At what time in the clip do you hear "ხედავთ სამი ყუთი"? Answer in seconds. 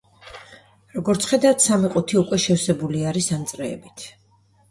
1.31-2.19